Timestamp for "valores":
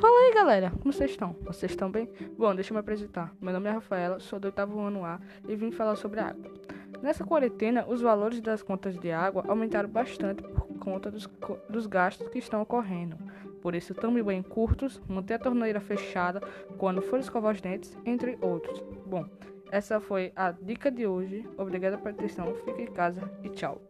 8.02-8.42